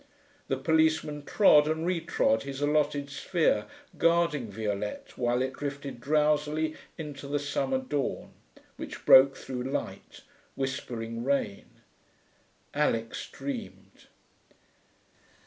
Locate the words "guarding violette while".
3.99-5.43